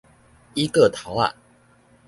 [0.55, 1.35] 椅各頭仔